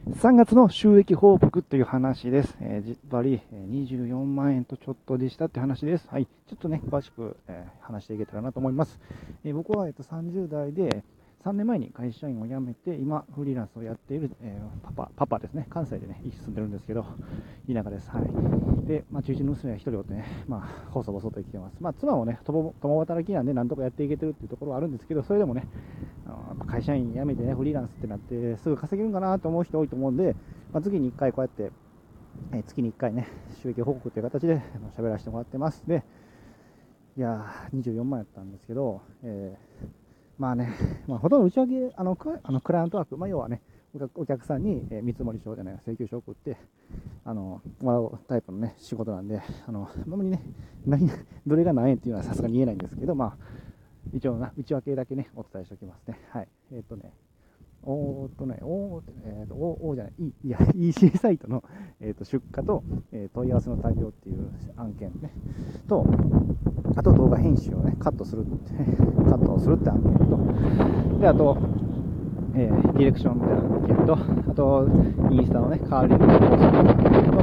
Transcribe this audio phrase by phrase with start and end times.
[0.00, 2.56] 3月の収益報告という話です。
[2.62, 6.08] えー、じっぱり24万円とちょっとでしたって話です。
[6.08, 6.24] はい。
[6.24, 8.98] ちょっとね、詳しく、えー、話していけたらなと思います。
[9.44, 11.04] えー、僕は、えっと、30代で、
[11.44, 15.66] 3年前に会社員を辞めて、今、フリーランスをやっている、えー、パパ、パパですね。
[15.70, 17.04] 関西でね、住んでるんですけど、
[17.66, 18.08] 田舎です。
[18.10, 18.86] はい。
[18.86, 21.76] で、まあ、中心の娘が一人おってね、まあ、細々と生きてます。
[21.80, 25.66] まあ、妻もね、共働きなんで、なんとかやっていけてるっていうところはあるんですけど、それでもね、
[26.26, 30.36] あ会社員辞めてね、フリーランスってなって、すぐ稼げるんかなと思う人多いと思うんで、
[30.72, 31.72] まあ、月に1回こうやって、
[32.52, 33.26] えー、月に1回ね、
[33.60, 34.62] 収益報告という形で
[34.96, 35.84] 喋らせてもらってます。
[35.88, 36.04] で、
[37.16, 40.01] いやー、24万やったんですけど、えー
[40.42, 40.70] まあね、
[41.06, 43.62] まあ、ほとんど打ち上げ、あの、あのクライアントワーク、まあ、要はね、
[44.16, 46.56] お客さんに、えー、見積書じゃない、請求書を送って、
[47.24, 50.42] あの、もらうタイプのね、仕事なんで、あの、あんまりね、
[50.84, 51.08] 何、
[51.46, 53.36] どれが何円っていうのはさすがに言えないんですけど、まあ、
[54.12, 56.18] 一応な、内訳だけね、お伝えしておきますね。
[56.30, 56.48] はい。
[56.72, 57.12] えっ、ー、とね、
[57.84, 61.64] おーっとね、おーって、えっ、と、おおじゃない、いいや、 EC サイトの、
[62.00, 65.32] えっ、と、出荷と、えー、問い合わせの対応っていう案件ね、
[65.88, 66.06] と、
[66.94, 68.44] あと動画編集をね、カットする、
[69.28, 70.38] カットをするって案件と、
[71.18, 71.56] で、あと、
[72.54, 74.16] えー、ディレクションみたいな案件と、
[74.50, 74.88] あと、
[75.30, 77.40] インスタのね、カーリングをする案件と、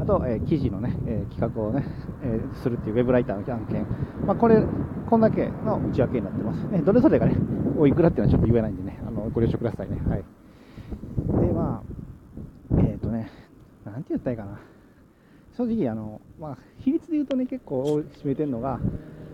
[0.00, 1.84] あと、え、記事のね、え、企画をね、
[2.22, 3.84] え、するっていうウェブライターの案件。
[4.24, 4.62] まあ、これ、
[5.08, 6.64] こんだけの内訳になってます。
[6.68, 7.34] ね、どれぞれがね、
[7.78, 8.98] おいくらっていうのはちょっと言えないんでね、
[9.30, 10.00] ご了承くださいね。
[10.08, 10.24] はい。
[11.46, 13.30] で、まあ、えっ、ー、とね、
[13.84, 14.60] なんて言ったらいいかな。
[15.56, 18.78] 正直、あの、まあ、比率で言うとね、結構占めてるのが、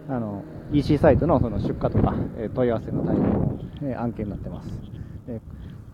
[0.08, 4.68] あの、EC サイトのその出荷とか、え問い合わせの対応の、え案件になってます。
[5.26, 5.40] で、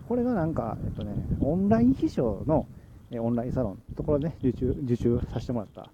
[0.07, 2.67] これがなんか、えっとね、オンライン秘書の、
[3.11, 5.91] えオンラインサロンのところで、ね、受注、受注させてもらった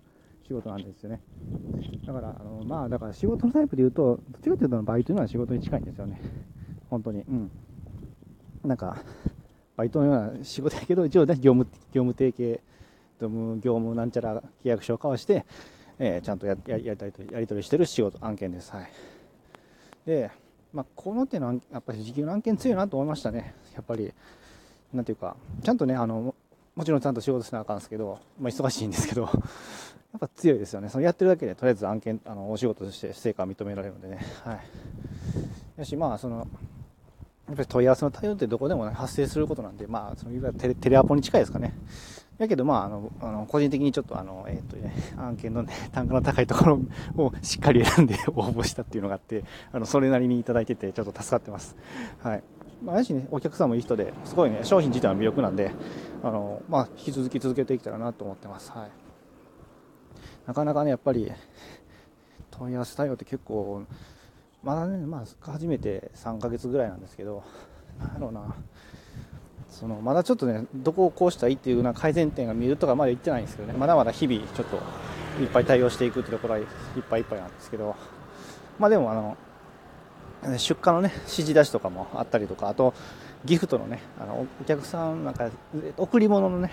[0.47, 1.21] 仕事なんですよね。
[2.05, 6.21] だから、あの、まあ、だから仕事のタイプで言うと、どっちかというとバイトのような仕事に近いんですよね。
[6.89, 7.21] 本当に。
[7.21, 7.51] うん。
[8.65, 8.97] なんか、
[9.75, 12.61] バイトのような仕事やけど、一応ね、業務、業務提携、
[13.19, 15.45] 業務、業務なんちゃら契約書を交わして、
[15.99, 18.71] えー、ちゃんとやややりたいとやり取りしてる仕事、案件です。
[18.71, 18.89] はい。
[20.05, 20.31] で、
[20.73, 23.55] まあ、この手のやっぱり時給の案件強いなと思いましたね。
[23.73, 24.13] やっぱり、
[24.93, 26.35] なんていうか、ちゃんとね、あの、
[26.75, 29.29] もちろんちゃんと仕事しなあかんですけど、まあ、忙しいんですけど、 や
[30.17, 30.89] っぱ強いですよね。
[30.89, 34.19] そのやってるだけで、とりあえず案件、あの、お仕事として成果が認められるのでね。
[34.43, 34.59] はい。
[35.77, 36.47] やし、まあ、その、
[37.47, 41.75] やっぱり問い合わせの対応ってどこでも、発生することなんで、まあ、そのいわゆるテレテレアポに近いですかね。
[42.37, 46.79] やけど、まあ、あの、あの個人的にちょっとあの、えっ、ー、とね、案件のね、 単価の高いところ
[47.17, 51.75] をしっかり選んで 応募したっていうのがあって、あの、それなりにいただいてて、ちょっと助かってます。
[52.21, 52.43] はい。
[52.83, 55.71] まあ、やしね、お客さんもいい人で、すごいね、商品自体は魅力なんで、
[56.23, 58.71] あの、まあ、引き続き続けていけたらなと思ってます。
[58.71, 58.89] はい。
[60.45, 61.31] なかなかね、やっぱり、
[62.51, 63.83] 問い合わせ対応って結構、
[64.65, 67.43] まだね、まあ、初めて3ヶ月ぐらいなんですけど、
[67.99, 68.55] なんやろうな、
[69.69, 74.77] そのまだちょっとね、どこをこうしたらいいっていうような改善点が見るとかまだ言ってないんですけどね、まだまだ日々ちょっと
[75.39, 76.65] いっぱい対応していくってところはいっ
[77.07, 77.95] ぱいいっぱいなんですけど、
[78.79, 79.37] まあでもあの、
[80.57, 82.95] 出荷のね、指示出しとかもあったりとか、あと、
[83.45, 85.51] ギフトのね、あの、お客さんなんか、
[85.97, 86.71] 贈り物のね、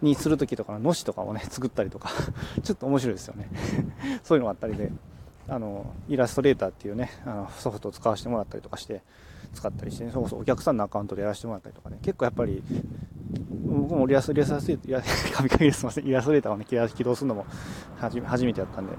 [0.00, 2.10] にするときとかののしとかをね、作ったりとか、
[2.62, 3.48] ちょっと面白いですよね。
[4.22, 4.92] そういうのがあったりで、
[5.48, 9.02] あの、イラストレーターっていうね、あのソフトを使わせてもらったりとかして、
[9.54, 12.62] 使ったりして、ね、そうそうお客さんのアカウントでやらせてもらったりとかね、結構やっぱり、
[13.64, 17.46] 僕もイラストレーター、神々ですみません、イラストレーターをね、起動するのも
[17.98, 18.92] 初めてやったんで、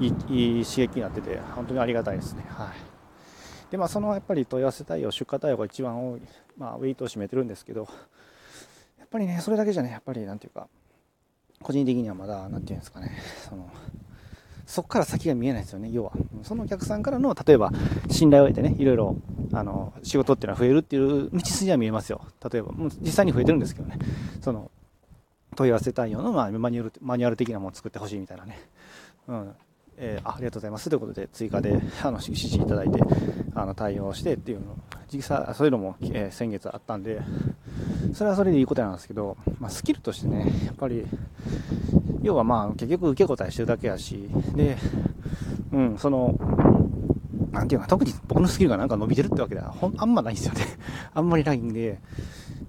[0.00, 2.44] いいいい刺激になってて、本当にありがたいですね。
[2.48, 2.96] はい。
[3.70, 6.22] で、まあ、そのやっぱり問い合わせ対応、出荷対応が一番多い、
[6.56, 7.88] まあ、ウェイトを占めてるんですけど、
[8.98, 10.68] やっぱりね、それだけじゃね、やっぱりなんていうか、
[11.62, 13.10] 個人的にはまだ、なんていうんですかね、
[13.48, 13.70] その、
[14.66, 16.12] そこから先が見えないですよね、要は。
[16.42, 17.72] そのお客さんからの、例えば、
[18.10, 19.16] 信頼を得てね、いろいろ、
[19.52, 22.20] あの、仕事っていうのは増えるっていう道筋は見えますよ。
[22.50, 23.98] 例えば、もう実際に増えてるんですけどね。
[24.40, 24.70] その、
[25.54, 28.58] 問い合わせ対応の、まあ、マニュアル、マニュアル的なものを作ってほしいみたいなね。
[29.28, 29.54] うん。
[29.98, 33.00] えー、あありがとうございますということで、追加で、あの、指示いただいて、
[33.54, 34.76] あの、対応してっていうの、
[35.12, 37.20] 実際、そういうのも、えー、先月あったんで、
[38.14, 41.06] それはそれでいいことなんですけど、まあ、スキルとしてね、やっぱり、
[42.26, 44.76] 要はまあ、結局受け答えしてるだけやし、で、
[45.72, 46.34] うん、その、
[47.52, 50.62] なんていうか、特に僕のスキルがなんか伸びてるってわけではほんあんまないんですよね。
[51.14, 52.00] あんまりないんで、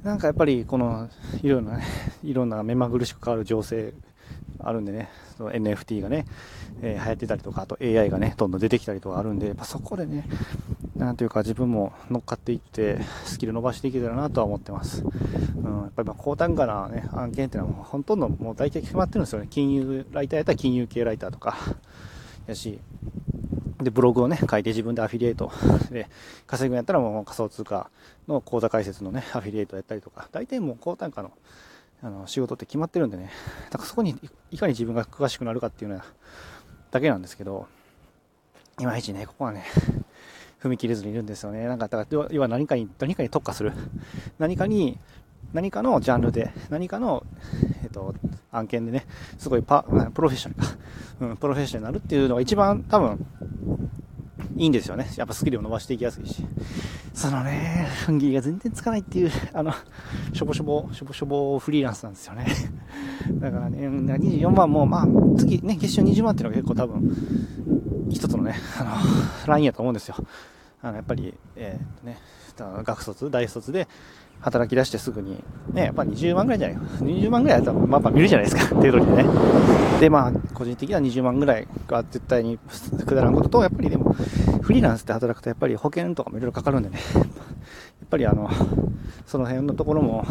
[0.04, 1.10] なんかやっぱりこの、
[1.42, 1.84] いろんなね、
[2.24, 3.96] いろんな目まぐるしく変わる情勢
[4.60, 6.28] あるんでね、その NFT がね、
[6.84, 10.28] えー、流行ってたりとか、あと AI がね、どんどん出てきたりとかあるんで、まあ、そこでね、
[10.98, 15.04] なんていうか自分も乗っかっていって、スキル伸ばしていけたらなとは思ってます。
[15.04, 19.48] うん、やっぱりまあ高単価なね、案件っていうのはもうほとんどもう大体決まってるんですよね。
[19.50, 21.56] 金融、ライターやったら金融系ライターとか、
[22.48, 22.80] やし、
[23.82, 25.52] で、ブログをね、書いて自分でアフィリエイト。
[25.92, 26.10] で
[26.48, 27.90] 稼ぐんやったらもう仮想通貨
[28.28, 31.32] の口座開設のね、アフィリエイトやったりとか、大体もう高単価の
[32.02, 33.32] あの仕事って決まってるんでね、
[33.72, 34.16] だからそこに
[34.52, 36.06] いかに自分が詳しくなるかっていうのは
[36.92, 37.68] だけなんですけど、
[38.80, 39.66] いまいちね、ここはね、
[40.68, 41.66] 踏み切れずにいるんですよね。
[41.66, 43.74] なんか、だから要は何かに、何かに特化する。
[44.40, 45.00] 何かに、
[45.54, 47.26] 何かのジャンルで、何かの、
[47.84, 48.14] えっと、
[48.52, 49.06] 案件でね、
[49.38, 49.84] すごいパ、
[50.14, 50.78] プロフェッショナルか。
[51.22, 53.26] うん、プロフェッショナルなっていうのが一番多分、
[54.58, 55.08] いいんですよね。
[55.18, 56.44] やっぱスキルを伸ばしていきやすいし。
[57.14, 59.72] そのね、踏ん切りが全然つかないっていう、あの、
[60.34, 62.46] しょぼしょぼ、しょぼしょぼフリーランスなんですよね。
[63.42, 68.92] だからね、24万も、まあ、次ね、月収20万っていうのが結構多分、一つのね、あの、
[69.48, 70.16] ラインやと思うんですよ。
[70.82, 73.88] あの、やっぱり、えー、っとね、学卒、大卒で
[74.42, 75.44] 働き出してすぐに、
[75.74, 76.84] ね、やっぱ20万ぐらいじゃないか。
[77.04, 79.26] 20万ぐらいやったら、まあまあ見るじゃないですか、 程度にね。
[80.00, 82.60] で、まあ、個人的には20万ぐらいが絶対に
[83.06, 84.14] くだらんことと、やっぱりでも、
[84.62, 87.26] フリーランスで働くとやっぱり保険とかもいろいろかかるんでね、 やっ
[88.10, 88.50] ぱりあの、
[89.26, 90.26] その辺のところも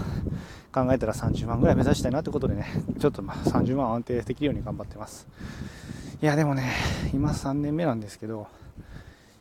[0.72, 2.66] 考えたら30万ぐらい目指したいなということでね、
[3.00, 5.26] ちょっとまあ30万安定できるように頑張ってます。
[6.22, 6.70] いや、でもね、
[7.12, 8.46] 今3年目なんですけど、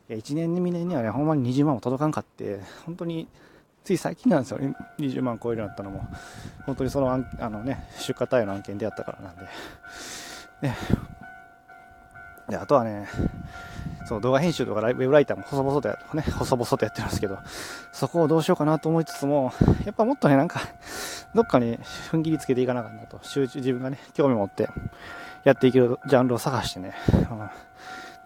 [0.10, 3.28] 1年2年にはね、ほんまに20万も届かんかって、本当に
[3.84, 4.60] つい最近なんですよ。
[4.60, 6.08] ね、20万超えるようになったのも、
[6.66, 9.44] 本当にそのあの、ね、出荷対応の案件でやったからなんで、
[10.62, 10.78] ね、
[12.50, 13.08] であとはね、
[14.06, 17.40] そう動画編集とかウェブライターも細々とや,、ね、細々とやってるんですけど、
[17.92, 19.52] そこをどうしようかなと思いつつも、
[19.86, 20.62] やっぱもっとね、なんか、
[21.34, 21.78] どっかに
[22.12, 24.70] 踏ん切りつけていかなかったと、集中、自分がね、興味持って
[25.44, 27.50] やっていけるジャンルを探してね、うん。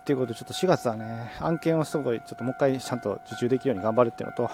[0.10, 4.50] っていうことで、ちょっと4月はね、案件をすごい、ちょっともう一回ちゃんと受注できるように頑張るっていうのと、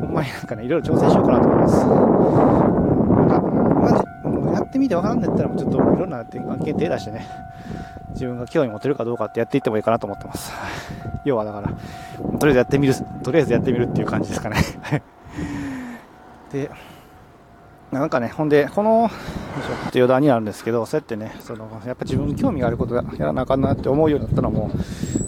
[0.00, 1.76] ほんまになんかね、いろいろ挑戦しようかなと思います。
[1.76, 3.40] なんか、
[3.80, 6.26] マジ、やってみてわかんないったら、もうちょっといろんな案
[6.64, 7.28] 件手出してね、
[8.10, 10.52] 自分が興味持てるかどうかってやっていってもいいかなと思ってます。
[11.24, 11.68] 要はだから、
[12.40, 14.56] とりあえずやってみる、とりあえずやってみるっていう感じですかね。
[16.50, 16.72] で、
[17.92, 24.70] なんかね、ほんで、この、ちょっと余談になるんですけど、そうやってね、その、やっぱ自分に興味があることやらなあかんなって思うようになったのも、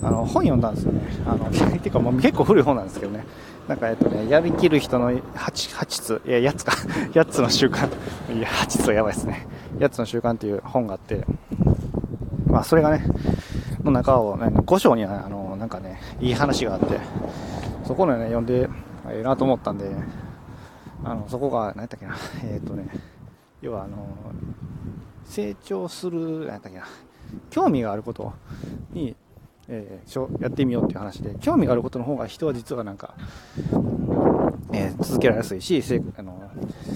[0.02, 1.02] あの、本読んだんですよね。
[1.26, 3.26] あの、ていうかもう結構古い本なんですけどね。
[3.68, 6.72] なんかえっとね、やりきる人の8、8つ、いや、8つか、
[7.12, 7.86] 8つの習慣。
[8.34, 9.46] いや、8つはやばいですね。
[9.78, 11.26] 8つの習慣っていう本があって、
[12.46, 13.04] まあ、それがね、
[13.82, 16.98] の中をね、5章には、あの、なんかね、いい話があって、
[17.86, 18.70] そこのね、読んで、
[19.10, 19.90] ええなと思ったんで、
[21.04, 22.16] あのそこが何やったっけな。
[22.44, 22.88] えっ、ー、とね
[23.60, 23.96] 要はあの
[25.24, 26.84] 成長する何やったっけな。
[27.50, 28.32] 興味があること
[28.92, 29.16] に、
[29.68, 33.14] えー、やってみようっていう話で興味があることの方が人は実はなんか、
[34.72, 36.50] えー、続けられやすいしせあの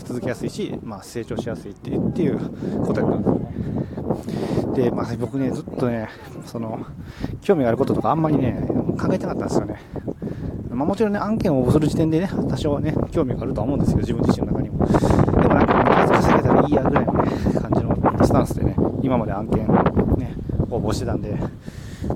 [0.05, 2.39] 続けやすいし、まあ、成長しやすいってっていう
[2.87, 3.17] ことやった。
[3.17, 6.09] んですよねで、まあ、僕ねずっとね
[6.47, 6.87] その
[7.43, 8.65] 興味があることとかあんまりね
[8.99, 9.81] 考えてなかったんですよね
[10.79, 14.87] まあ、もちろんね、案件を応募する時点でね、多少はね、興味があるとは思うんですけど、自分自身の中にも。
[14.87, 17.31] でもなんか、数稼げたらいいやぐらいのね、
[17.61, 20.37] 感じのスタンスでね、今まで案件ね、
[20.71, 21.37] 応募してたんで、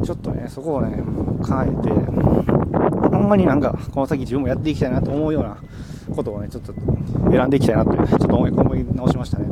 [0.04, 1.02] ちょっとね、そこをね、
[1.42, 5.56] 考えて、ほんまになんか、この先自分もやっていきたいなと思うような
[6.14, 6.72] ことをね、ちょっと
[7.32, 9.46] 選んでいきたいなという、ちょっと思い思い直しましたね。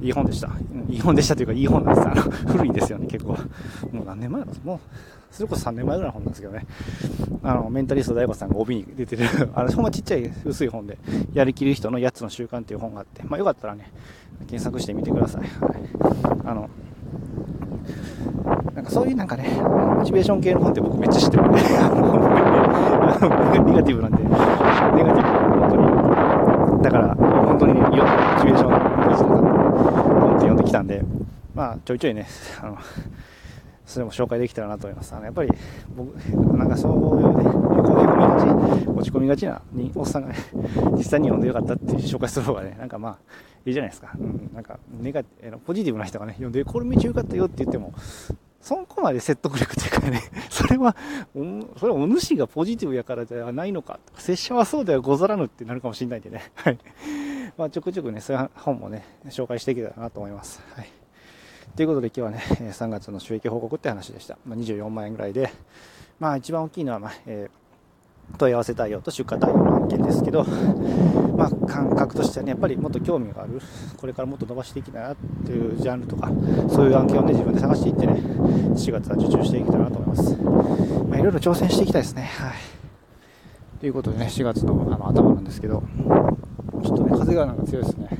[0.00, 0.06] うん。
[0.06, 0.48] いい本でした。
[0.88, 2.08] いい本でしたというか、いい本なんです。
[2.08, 3.32] あの、古いんですよね、結構。
[3.92, 4.80] もう何年前だもう、
[5.32, 6.66] それこそ3年前ぐらいの本なんですけどね。
[7.42, 9.24] あの、メンタリスト大悟さんが帯に出てる、
[9.54, 10.98] あの、ほんまちっちゃい薄い本で、
[11.32, 13.90] やりきる人の8つの習慣っていう本があって、まあよかったらね、
[14.46, 15.42] 検索してみてください。
[15.42, 15.48] はい。
[16.44, 16.68] あの、
[18.74, 21.88] なんかそういうなんかね、モチベーション系の本って僕めっちゃ知ってるんで、 あ
[23.20, 26.82] の、ネガティブなんで、ネガティブ、本当に。
[26.82, 27.96] だから、本当にね、モチ
[28.46, 29.28] ベーション大事な
[30.20, 31.02] 本って読んできたんで、
[31.54, 32.26] まあちょいちょいね、
[32.62, 32.78] あの、
[33.86, 35.14] それも紹介できたらなと思います。
[35.14, 35.50] あのやっぱり
[35.96, 36.14] 僕、
[36.56, 37.60] なんかそういうね、こ
[37.96, 40.36] ういうがち、落ち込みがちなにおっさんがね、
[40.96, 43.18] 実際に読んでよかったっていう紹介する方がね、なんかまあ、
[43.64, 44.12] いいじゃないですか。
[44.18, 45.22] うん、なんか、ネガ
[45.64, 47.92] ポジティブな人がね、読んで、これ道よかったよって言っても、
[48.60, 50.96] そこまで説得力っていうかね、 それは、
[51.76, 56.78] それはお主がポジティブやからではないのか、拙者はそうではござらぬってなるかもしれないんでね、はい。
[57.58, 60.62] まあ、ちょくちょくね、そういう本もね、紹介していけたらなと思います。
[60.74, 61.01] はい。
[61.74, 62.38] ということで今日はね、
[62.70, 64.36] 3月の収益報告って話でした。
[64.44, 65.50] まあ、24万円ぐらいで、
[66.20, 70.44] まあ一番大きいのは、まあ、えー、問い合わせ対応と出荷対応の案件ですけど、
[71.34, 73.58] まあ感覚としてはね、やっぱりもっと興味がある、
[73.96, 76.28] これからもっと伸ばしていきたいなっていうジャンルとか、
[76.68, 80.36] そういう案件をね、自分で探していってね、4月は受注していけたらなと思います。
[81.08, 82.24] まあいろいろ挑戦していきたいですね。
[82.38, 82.52] はい。
[83.80, 85.82] ということでね、4月のあの頭なんですけど、
[86.84, 88.10] ちょっとね、風がなんか強いですね。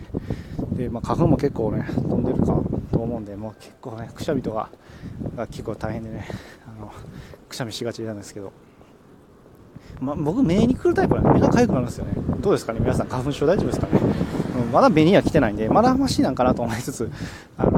[0.72, 2.58] で、まあ、花粉も結構ね、飛んでるか
[2.92, 4.68] と思うんで、もう結構ね、くしゃみとか
[5.34, 6.28] が結構大変でね、
[6.66, 6.92] あの、
[7.48, 8.52] くしゃみしがちなんですけど。
[10.00, 12.12] ま、僕、目に来るタイプなんで、目が痒くなるんですよね。
[12.40, 12.80] どうですかね？
[12.80, 14.00] 皆さん、花粉症大丈夫ですかね、
[14.64, 17.10] うん、まだ目には来てないんで、まだマシなんかなと思いつつ、
[17.56, 17.70] あの、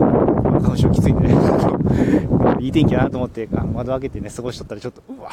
[0.61, 1.35] 花粉症きついんでね、
[2.61, 5.31] いい天気やなと思って、あの窓開けてね、過ごしとったらちょっと、うわ、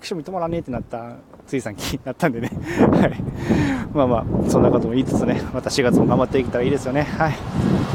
[0.00, 2.50] くしゃみ止まらねえってなった、ついさん気になったんでね。
[2.90, 3.22] はい。
[3.94, 7.02] まあまあ、そんなことも言いつつね、また4月も頑張っていけたらいいですよね。
[7.02, 7.34] はい。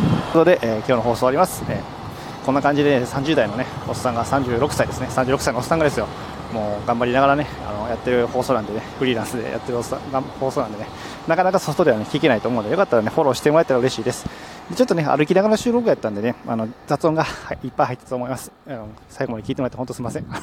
[0.01, 1.63] ということで、えー、今日の放送終わります。
[1.70, 5.08] えー、こんな感じで、ね、30代のね、おっさんが36歳ですね。
[5.08, 6.08] 36歳のおっさんがですよ。
[6.51, 10.88] もう頑張りながらね、あのやってる放送なんでね、フリーランスでやってるおっさん放送なんでね、
[11.27, 14.25] なかなか外ではね、聞けないと思うので、よかったらね、フォローしてもらえたら嬉しいです。
[14.70, 17.25] でちょっとね、歩きながら収録やったんでね、あの、雑音が、
[17.63, 18.51] い、っぱい入ったと思います。
[18.67, 20.25] あの最後まで聞いてもらって本当すみません。
[20.29, 20.39] あ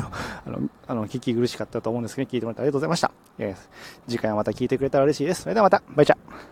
[0.46, 3.10] の、あの、聞き苦しかったと思うんですけど、ね聞いてもらってありがとうございました。
[3.38, 3.54] え、
[4.06, 5.42] 次回はまた聞いてくれたら嬉しいです。
[5.42, 6.16] それではまた、バイチャ